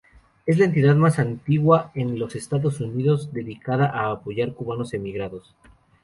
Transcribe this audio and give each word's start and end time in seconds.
Es 0.47 0.57
la 0.57 0.65
entidad 0.65 0.95
más 0.95 1.19
antigua 1.19 1.91
en 1.93 2.17
los 2.17 2.35
Estados 2.35 2.81
Unidos 2.81 3.31
dedicada 3.33 3.85
a 3.85 4.09
apoyar 4.11 4.55
cubanos 4.55 4.95
emigrados. 4.95 5.55